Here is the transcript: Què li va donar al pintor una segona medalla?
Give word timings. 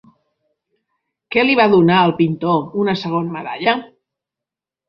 Què 1.35 1.43
li 1.45 1.57
va 1.59 1.67
donar 1.75 1.99
al 2.05 2.15
pintor 2.23 2.57
una 2.85 2.99
segona 3.05 3.37
medalla? 3.39 3.77